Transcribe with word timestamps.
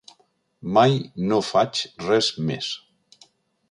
Mai 0.77 0.95
no 1.33 1.39
faig 1.51 1.85
res 2.09 2.35
més. 2.51 2.75